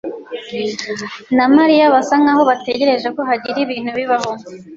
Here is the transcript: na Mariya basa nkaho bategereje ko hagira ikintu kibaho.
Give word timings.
na 1.35 1.45
Mariya 1.57 1.93
basa 1.93 2.15
nkaho 2.21 2.41
bategereje 2.49 3.07
ko 3.15 3.21
hagira 3.29 3.57
ikintu 3.61 3.91
kibaho. 3.97 4.31